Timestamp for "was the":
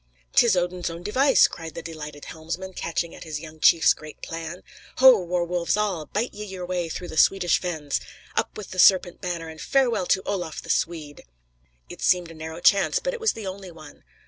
13.19-13.45